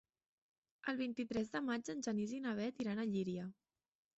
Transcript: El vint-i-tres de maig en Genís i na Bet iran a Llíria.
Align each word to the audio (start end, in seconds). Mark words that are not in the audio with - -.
El 0.93 0.97
vint-i-tres 1.01 1.53
de 1.57 1.61
maig 1.67 1.91
en 1.95 2.01
Genís 2.09 2.33
i 2.39 2.41
na 2.47 2.55
Bet 2.61 2.83
iran 2.87 3.03
a 3.05 3.07
Llíria. 3.11 3.47